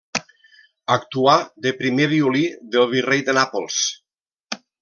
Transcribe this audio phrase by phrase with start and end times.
[0.95, 1.35] Actuà
[1.67, 2.43] de primer violí
[2.77, 3.81] del virrei de Nàpols.